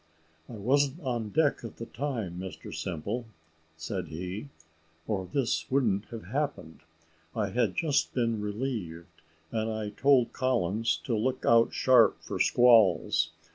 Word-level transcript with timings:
"I 0.49 0.53
wasn't 0.53 0.99
on 1.01 1.29
deck 1.29 1.63
at 1.63 1.75
the 1.77 1.85
time, 1.85 2.39
Mr 2.39 2.73
Simple," 2.73 3.25
said 3.77 4.07
he, 4.07 4.49
"or 5.05 5.27
this 5.31 5.69
wouldn't 5.69 6.05
have 6.05 6.23
happened. 6.23 6.79
I 7.35 7.49
had 7.49 7.75
just 7.75 8.15
been 8.15 8.41
relieved, 8.41 9.05
and 9.51 9.69
I 9.71 9.91
told 9.91 10.33
Collins 10.33 10.97
to 11.03 11.15
look 11.15 11.45
out 11.45 11.75
sharp 11.75 12.19
for 12.23 12.39
squalls. 12.39 13.29